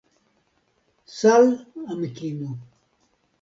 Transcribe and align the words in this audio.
Sal' 1.19 1.53
amikino 1.91 2.49